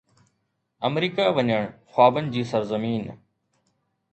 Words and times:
آمريڪا 0.87 1.25
وڃڻ، 1.35 1.49
خوابن 1.91 2.25
جي 2.33 2.41
سرزمين 2.51 3.03